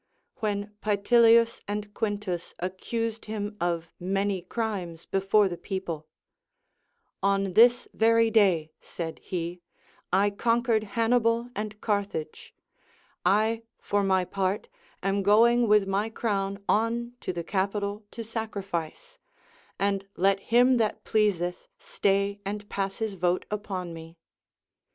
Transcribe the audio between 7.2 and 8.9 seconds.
On this very day,